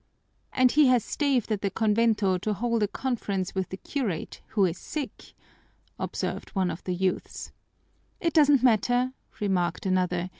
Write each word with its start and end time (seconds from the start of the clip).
"And 0.51 0.71
he 0.71 0.87
has 0.87 1.05
staved 1.05 1.51
at 1.51 1.61
the 1.61 1.69
convento 1.69 2.39
to 2.39 2.53
hold 2.55 2.81
a 2.81 2.87
conference 2.87 3.53
with 3.53 3.69
the 3.69 3.77
curate, 3.77 4.41
who 4.47 4.65
is 4.65 4.79
sick," 4.79 5.35
observed 5.99 6.49
one 6.55 6.71
of 6.71 6.83
the 6.85 6.95
youths. 6.95 7.51
"It 8.19 8.33
doesn't 8.33 8.63
matter," 8.63 9.13
remarked 9.39 9.85
another. 9.85 10.29